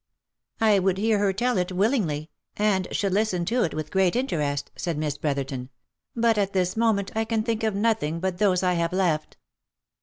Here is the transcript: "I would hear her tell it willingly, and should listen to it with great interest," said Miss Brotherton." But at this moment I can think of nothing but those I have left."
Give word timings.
"I 0.69 0.79
would 0.79 0.97
hear 0.97 1.19
her 1.19 1.31
tell 1.31 1.59
it 1.59 1.71
willingly, 1.71 2.31
and 2.57 2.87
should 2.91 3.13
listen 3.13 3.45
to 3.45 3.63
it 3.63 3.75
with 3.75 3.91
great 3.91 4.15
interest," 4.15 4.71
said 4.75 4.97
Miss 4.97 5.15
Brotherton." 5.19 5.69
But 6.15 6.39
at 6.39 6.53
this 6.53 6.75
moment 6.75 7.11
I 7.15 7.23
can 7.23 7.43
think 7.43 7.61
of 7.63 7.75
nothing 7.75 8.19
but 8.19 8.39
those 8.39 8.63
I 8.63 8.73
have 8.73 8.93
left." 8.93 9.37